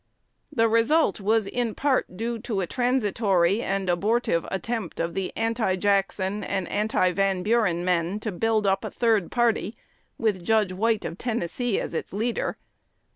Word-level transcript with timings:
The 0.51 0.67
result 0.67 1.19
was 1.21 1.45
in 1.45 1.75
part 1.75 2.17
due 2.17 2.39
to 2.39 2.61
a 2.61 2.65
transitory 2.65 3.61
and 3.61 3.87
abortive 3.87 4.47
attempt 4.49 4.99
of 4.99 5.13
the 5.13 5.31
anti 5.37 5.75
Jackson 5.75 6.43
and 6.43 6.67
anti 6.69 7.11
Van 7.11 7.43
Buren 7.43 7.85
men 7.85 8.19
to 8.21 8.31
build 8.31 8.65
up 8.65 8.83
a 8.83 8.89
third 8.89 9.29
party, 9.29 9.77
with 10.17 10.43
Judge 10.43 10.73
White 10.73 11.05
of 11.05 11.19
Tennessee 11.19 11.79
as 11.79 11.93
its 11.93 12.13
leader. 12.13 12.57